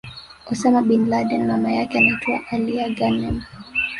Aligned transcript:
Osama 0.51 0.81
bin 0.89 1.09
Laden 1.11 1.47
Mama 1.47 1.71
yake 1.71 1.97
anaitwa 1.97 2.39
Alia 2.51 2.89
Ghanem 2.89 3.41